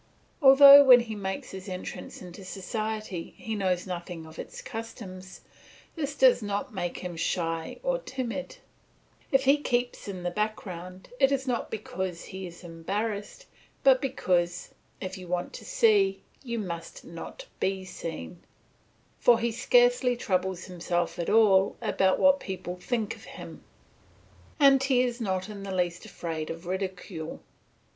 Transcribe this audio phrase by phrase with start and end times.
[0.41, 5.41] Although when he makes his entrance into society he knows nothing of its customs,
[5.95, 8.55] this does not make him shy or timid;
[9.31, 13.45] if he keeps in the background, it is not because he is embarrassed,
[13.83, 18.39] but because, if you want to see, you must not be seen;
[19.19, 23.63] for he scarcely troubles himself at all about what people think of him,
[24.59, 27.39] and he is not the least afraid of ridicule.